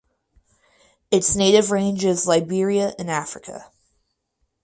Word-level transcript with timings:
Its 1.11 1.35
native 1.35 1.69
range 1.69 2.03
is 2.05 2.25
Liberia 2.25 2.95
in 2.97 3.07
Africa. 3.07 3.71